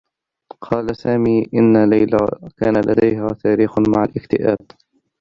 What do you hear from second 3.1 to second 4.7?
تاريخ مع الاكتئاب.